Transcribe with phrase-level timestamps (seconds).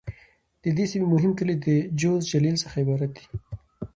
[0.63, 1.67] د دې سیمې مهم کلي د:
[1.99, 3.25] جوز، جلیل..څخه عبارت دي.